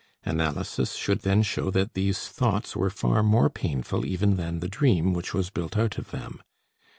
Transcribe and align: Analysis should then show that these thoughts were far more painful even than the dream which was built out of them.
Analysis 0.25 0.93
should 0.95 1.19
then 1.19 1.43
show 1.43 1.69
that 1.69 1.93
these 1.93 2.27
thoughts 2.27 2.75
were 2.75 2.89
far 2.89 3.21
more 3.21 3.51
painful 3.51 4.03
even 4.03 4.35
than 4.35 4.59
the 4.59 4.67
dream 4.67 5.13
which 5.13 5.31
was 5.31 5.51
built 5.51 5.77
out 5.77 5.99
of 5.99 6.09
them. 6.09 6.41